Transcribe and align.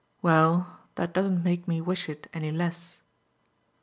"Well, 0.23 0.79
that 0.95 1.13
doesn't 1.13 1.43
make 1.43 1.67
me 1.67 1.79
wish 1.79 2.09
it 2.09 2.25
any 2.33 2.49
less." 2.51 3.01